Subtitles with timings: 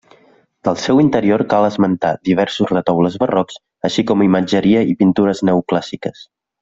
[0.67, 3.61] Del seu interior cal esmentar diversos retaules barrocs,
[3.91, 6.25] així com imatgeria i pintures neoclàssiques.